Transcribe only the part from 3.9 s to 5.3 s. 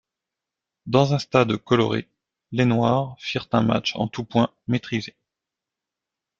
en tout point maîtrisé.